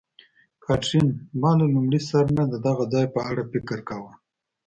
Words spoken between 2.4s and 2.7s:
د